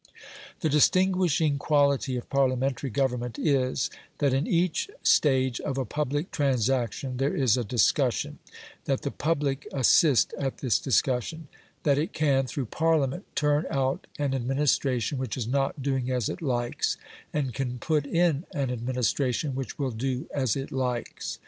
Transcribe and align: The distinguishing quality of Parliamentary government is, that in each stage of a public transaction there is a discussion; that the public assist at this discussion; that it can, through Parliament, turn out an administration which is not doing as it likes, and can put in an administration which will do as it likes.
The 0.61 0.69
distinguishing 0.69 1.59
quality 1.59 2.17
of 2.17 2.27
Parliamentary 2.27 2.89
government 2.89 3.37
is, 3.37 3.91
that 4.17 4.33
in 4.33 4.47
each 4.47 4.89
stage 5.03 5.59
of 5.61 5.77
a 5.77 5.85
public 5.85 6.31
transaction 6.31 7.17
there 7.17 7.35
is 7.35 7.55
a 7.55 7.63
discussion; 7.63 8.39
that 8.85 9.03
the 9.03 9.11
public 9.11 9.67
assist 9.71 10.33
at 10.39 10.57
this 10.57 10.79
discussion; 10.79 11.49
that 11.83 11.99
it 11.99 12.13
can, 12.13 12.47
through 12.47 12.65
Parliament, 12.65 13.25
turn 13.35 13.67
out 13.69 14.07
an 14.17 14.33
administration 14.33 15.19
which 15.19 15.37
is 15.37 15.47
not 15.47 15.83
doing 15.83 16.09
as 16.09 16.29
it 16.29 16.41
likes, 16.41 16.97
and 17.31 17.53
can 17.53 17.77
put 17.77 18.07
in 18.07 18.43
an 18.55 18.71
administration 18.71 19.53
which 19.53 19.77
will 19.77 19.91
do 19.91 20.27
as 20.33 20.55
it 20.55 20.71
likes. 20.71 21.37